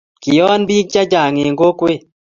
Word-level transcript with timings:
kioon 0.21 0.61
biik 0.69 0.87
che 0.93 1.01
chang' 1.11 1.37
eng' 1.41 1.57
kokwet 1.61 2.01